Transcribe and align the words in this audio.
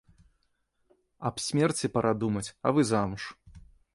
Аб 1.31 1.35
смерці 1.49 1.91
пара 1.97 2.13
думаць, 2.23 2.45
а 2.69 2.75
вы 2.79 2.89
замуж. 2.95 3.23